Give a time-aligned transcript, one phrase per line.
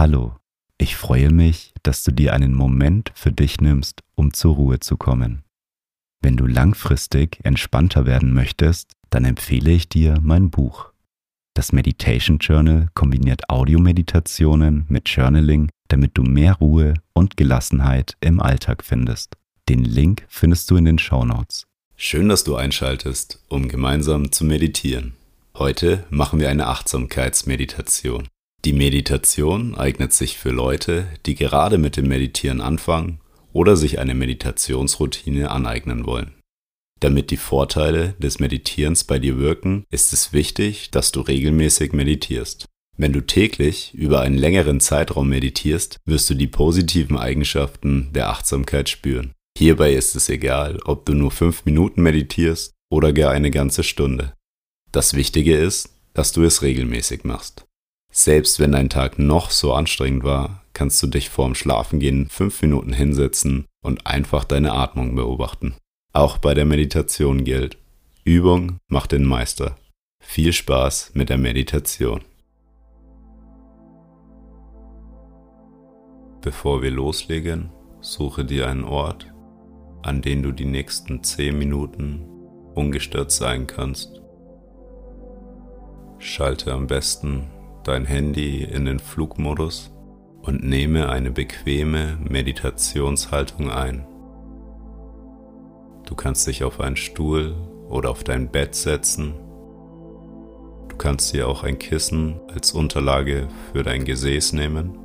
[0.00, 0.34] Hallo,
[0.78, 4.96] ich freue mich, dass du dir einen Moment für dich nimmst, um zur Ruhe zu
[4.96, 5.42] kommen.
[6.22, 10.90] Wenn du langfristig entspannter werden möchtest, dann empfehle ich dir mein Buch.
[11.52, 18.82] Das Meditation Journal kombiniert Audiomeditationen mit Journaling, damit du mehr Ruhe und Gelassenheit im Alltag
[18.82, 19.36] findest.
[19.68, 21.66] Den Link findest du in den Show Notes.
[21.94, 25.12] Schön, dass du einschaltest, um gemeinsam zu meditieren.
[25.54, 28.28] Heute machen wir eine Achtsamkeitsmeditation.
[28.64, 33.20] Die Meditation eignet sich für Leute, die gerade mit dem Meditieren anfangen
[33.52, 36.34] oder sich eine Meditationsroutine aneignen wollen.
[37.00, 42.66] Damit die Vorteile des Meditierens bei dir wirken, ist es wichtig, dass du regelmäßig meditierst.
[42.98, 48.90] Wenn du täglich über einen längeren Zeitraum meditierst, wirst du die positiven Eigenschaften der Achtsamkeit
[48.90, 49.32] spüren.
[49.56, 54.34] Hierbei ist es egal, ob du nur fünf Minuten meditierst oder gar eine ganze Stunde.
[54.92, 57.64] Das Wichtige ist, dass du es regelmäßig machst.
[58.10, 62.92] Selbst wenn dein Tag noch so anstrengend war, kannst du dich vorm Schlafengehen fünf Minuten
[62.92, 65.76] hinsetzen und einfach deine Atmung beobachten.
[66.12, 67.78] Auch bei der Meditation gilt,
[68.24, 69.76] Übung macht den Meister.
[70.20, 72.22] Viel Spaß mit der Meditation.
[76.42, 79.32] Bevor wir loslegen, suche dir einen Ort,
[80.02, 82.26] an dem du die nächsten zehn Minuten
[82.74, 84.20] ungestört sein kannst.
[86.18, 87.48] Schalte am besten
[87.84, 89.92] dein Handy in den Flugmodus
[90.42, 94.06] und nehme eine bequeme Meditationshaltung ein.
[96.06, 97.54] Du kannst dich auf einen Stuhl
[97.88, 99.34] oder auf dein Bett setzen.
[100.88, 104.98] Du kannst dir auch ein Kissen als Unterlage für dein Gesäß nehmen.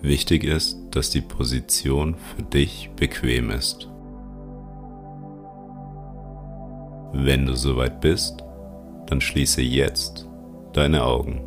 [0.00, 3.88] Wichtig ist, dass die Position für dich bequem ist.
[7.12, 8.44] Wenn du soweit bist,
[9.06, 10.28] dann schließe jetzt
[10.76, 11.40] deine Augen.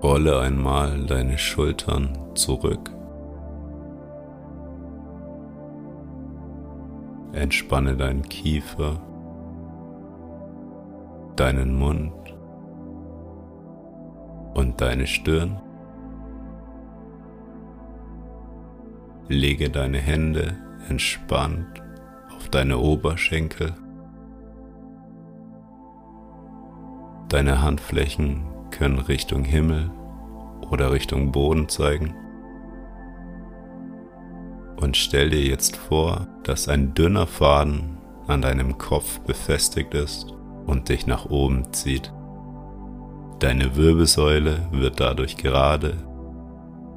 [0.00, 2.92] Rolle einmal deine Schultern zurück.
[7.32, 9.00] Entspanne deinen Kiefer,
[11.34, 12.12] deinen Mund
[14.54, 15.60] und deine Stirn.
[19.26, 20.54] Lege deine Hände
[20.88, 21.83] entspannt
[22.54, 23.74] deine Oberschenkel.
[27.28, 29.90] Deine Handflächen können Richtung Himmel
[30.70, 32.14] oder Richtung Boden zeigen.
[34.76, 37.98] Und stell dir jetzt vor, dass ein dünner Faden
[38.28, 40.32] an deinem Kopf befestigt ist
[40.66, 42.12] und dich nach oben zieht.
[43.40, 45.96] Deine Wirbelsäule wird dadurch gerade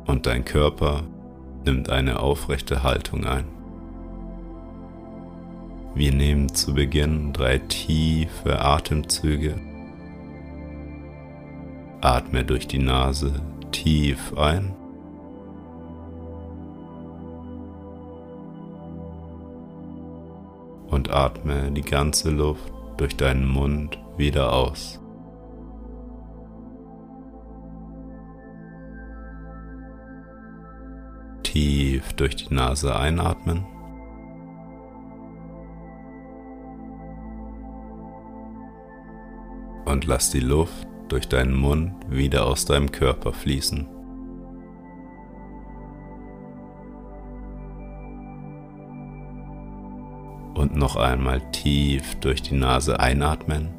[0.06, 1.01] und dein Körper
[1.66, 3.56] nimmt eine aufrechte Haltung ein.
[5.97, 9.59] Wir nehmen zu Beginn drei tiefe Atemzüge.
[12.02, 13.41] Atme durch die Nase
[13.72, 14.75] tief ein.
[20.91, 25.02] Und atme die ganze Luft durch deinen Mund wieder aus.
[31.41, 33.66] Tief durch die Nase einatmen.
[39.87, 43.87] Und lass die Luft durch deinen Mund wieder aus deinem Körper fließen.
[50.55, 53.69] Und noch einmal tief durch die Nase einatmen.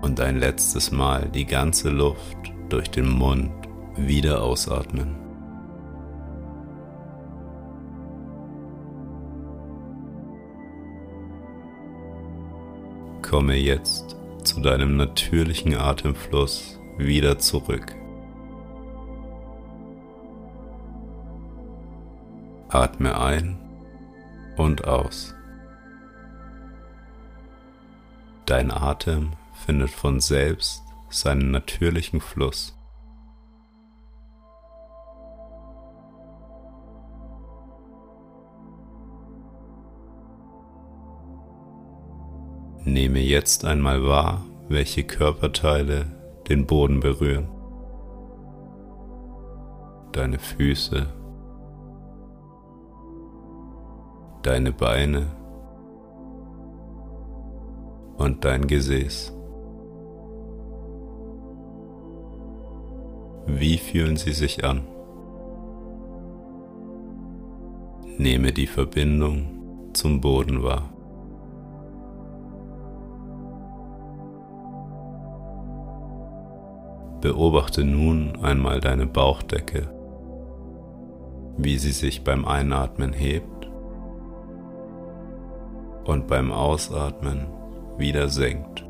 [0.00, 3.52] Und ein letztes Mal die ganze Luft durch den Mund
[3.96, 5.21] wieder ausatmen.
[13.32, 17.96] Komme jetzt zu deinem natürlichen Atemfluss wieder zurück.
[22.68, 23.58] Atme ein
[24.58, 25.34] und aus.
[28.44, 29.32] Dein Atem
[29.64, 32.76] findet von selbst seinen natürlichen Fluss.
[42.84, 46.06] Nehme jetzt einmal wahr, welche Körperteile
[46.48, 47.48] den Boden berühren.
[50.10, 51.06] Deine Füße,
[54.42, 55.28] deine Beine
[58.16, 59.32] und dein Gesäß.
[63.46, 64.82] Wie fühlen sie sich an?
[68.18, 70.91] Nehme die Verbindung zum Boden war.
[77.22, 79.88] Beobachte nun einmal deine Bauchdecke,
[81.56, 83.70] wie sie sich beim Einatmen hebt
[86.04, 87.46] und beim Ausatmen
[87.96, 88.84] wieder senkt.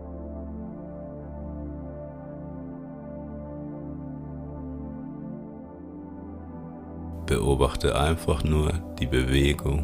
[7.26, 9.82] Beobachte einfach nur die Bewegung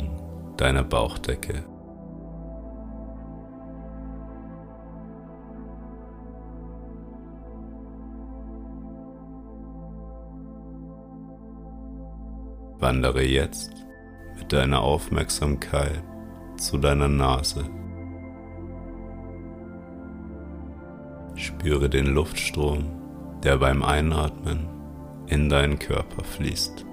[0.57, 1.65] deiner Bauchdecke.
[12.81, 13.73] Wandere jetzt
[14.39, 16.03] mit deiner Aufmerksamkeit
[16.57, 17.65] zu deiner Nase.
[21.35, 22.85] Spüre den Luftstrom,
[23.43, 24.69] der beim Einatmen
[25.27, 26.85] in deinen Körper fließt.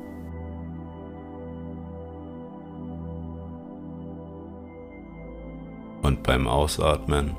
[6.01, 7.35] Und beim Ausatmen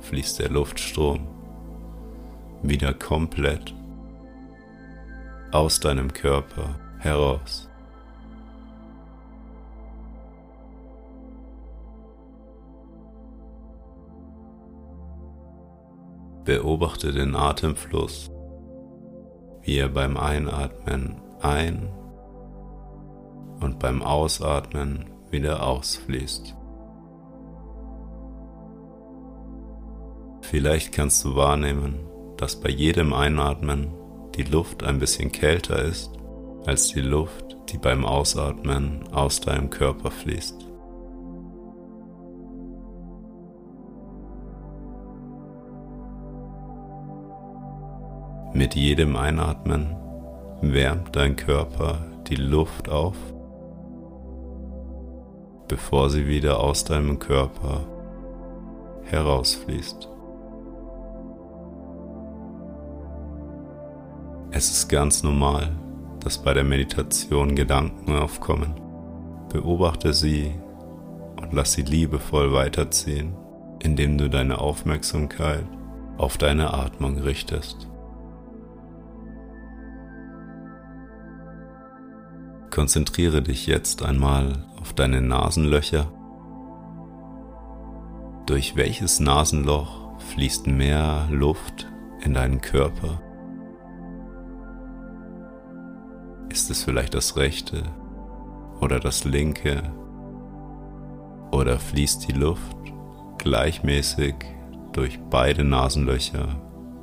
[0.00, 1.26] fließt der Luftstrom
[2.62, 3.74] wieder komplett
[5.50, 7.68] aus deinem Körper heraus.
[16.44, 18.30] Beobachte den Atemfluss,
[19.62, 21.88] wie er beim Einatmen ein
[23.60, 26.56] und beim Ausatmen wieder ausfließt.
[30.42, 32.00] Vielleicht kannst du wahrnehmen,
[32.36, 33.94] dass bei jedem Einatmen
[34.34, 36.10] die Luft ein bisschen kälter ist
[36.66, 40.71] als die Luft, die beim Ausatmen aus deinem Körper fließt.
[48.54, 49.96] Mit jedem Einatmen
[50.60, 53.16] wärmt dein Körper die Luft auf,
[55.68, 57.80] bevor sie wieder aus deinem Körper
[59.04, 60.06] herausfließt.
[64.50, 65.70] Es ist ganz normal,
[66.20, 68.74] dass bei der Meditation Gedanken aufkommen.
[69.50, 70.52] Beobachte sie
[71.40, 73.34] und lass sie liebevoll weiterziehen,
[73.82, 75.64] indem du deine Aufmerksamkeit
[76.18, 77.88] auf deine Atmung richtest.
[82.72, 86.10] Konzentriere dich jetzt einmal auf deine Nasenlöcher.
[88.46, 91.86] Durch welches Nasenloch fließt mehr Luft
[92.24, 93.20] in deinen Körper?
[96.48, 97.82] Ist es vielleicht das rechte
[98.80, 99.82] oder das linke?
[101.50, 102.78] Oder fließt die Luft
[103.36, 104.34] gleichmäßig
[104.92, 106.48] durch beide Nasenlöcher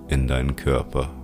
[0.07, 1.19] in deinen Körper?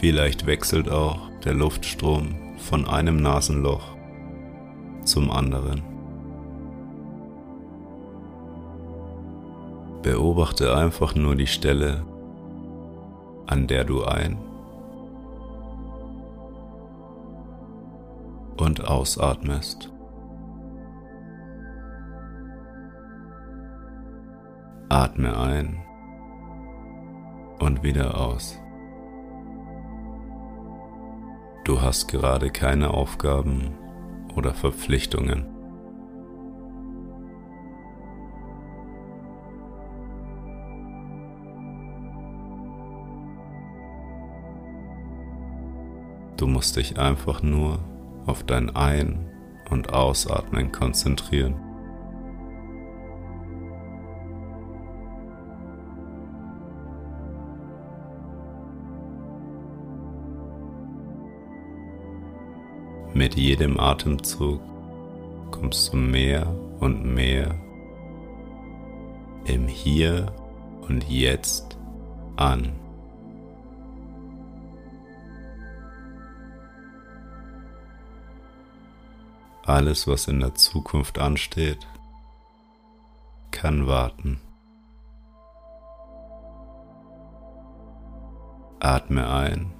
[0.00, 3.96] Vielleicht wechselt auch der Luftstrom von einem Nasenloch
[5.04, 5.82] zum anderen.
[10.02, 12.04] Beobachte einfach nur die Stelle,
[13.46, 14.36] an der du ein
[18.56, 19.90] und ausatmest.
[24.88, 25.82] Atme ein
[27.60, 28.58] und wieder aus.
[31.74, 33.74] Du hast gerade keine Aufgaben
[34.36, 35.44] oder Verpflichtungen.
[46.36, 47.80] Du musst dich einfach nur
[48.26, 49.28] auf dein Ein-
[49.68, 51.56] und Ausatmen konzentrieren.
[63.14, 64.60] Mit jedem Atemzug
[65.52, 67.54] kommst du mehr und mehr
[69.44, 70.34] im Hier
[70.80, 71.78] und Jetzt
[72.34, 72.72] an.
[79.64, 81.86] Alles, was in der Zukunft ansteht,
[83.52, 84.40] kann warten.
[88.80, 89.72] Atme ein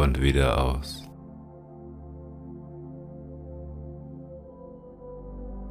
[0.00, 1.04] und wieder aus.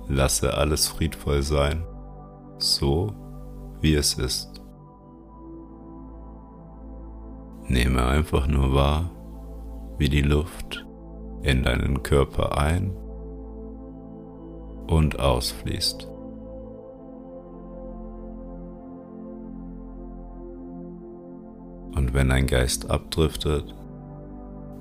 [0.07, 1.83] Lasse alles friedvoll sein,
[2.57, 3.13] so
[3.81, 4.62] wie es ist.
[7.67, 9.12] Nehme einfach nur wahr,
[9.98, 10.86] wie die Luft
[11.43, 12.91] in deinen Körper ein
[14.88, 16.07] und ausfließt.
[21.95, 23.75] Und wenn dein Geist abdriftet,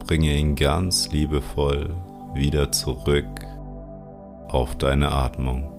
[0.09, 1.95] bringe ihn ganz liebevoll
[2.33, 3.27] wieder zurück
[4.49, 5.78] auf deine Atmung.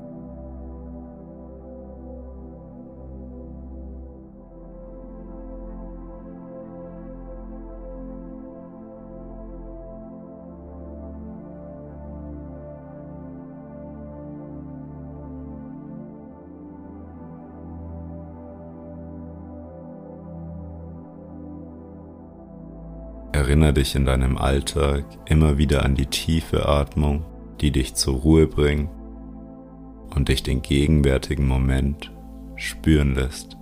[23.40, 27.24] Erinnere dich in deinem Alltag immer wieder an die tiefe Atmung,
[27.62, 28.90] die dich zur Ruhe bringt
[30.14, 32.12] und dich den gegenwärtigen Moment
[32.58, 33.56] spüren lässt.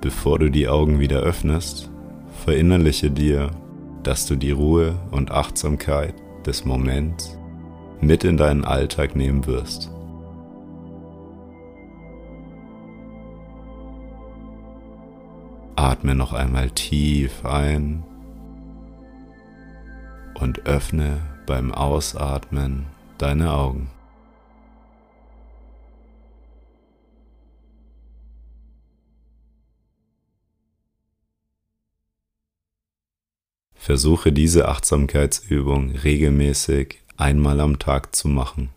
[0.00, 1.90] Bevor du die Augen wieder öffnest,
[2.46, 3.50] verinnerliche dir,
[4.04, 6.14] dass du die Ruhe und Achtsamkeit
[6.46, 7.38] des Moments
[8.00, 9.90] mit in deinen Alltag nehmen wirst.
[15.76, 18.02] Atme noch einmal tief ein
[20.34, 22.86] und öffne beim Ausatmen
[23.18, 23.90] deine Augen.
[33.74, 38.70] Versuche diese Achtsamkeitsübung regelmäßig einmal am Tag zu machen.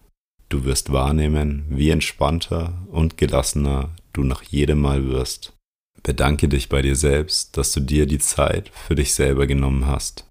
[0.49, 5.53] Du wirst wahrnehmen, wie entspannter und gelassener du nach jedem Mal wirst.
[6.03, 10.29] Bedanke dich bei dir selbst, dass du dir die Zeit für dich selber genommen hast.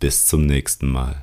[0.00, 1.22] Bis zum nächsten Mal.